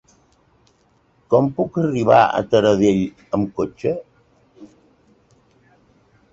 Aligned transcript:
Com 1.33 1.49
puc 1.59 1.77
arribar 1.83 2.17
a 2.23 2.41
Taradell 2.55 3.03
amb 3.39 3.53
cotxe? 3.61 3.95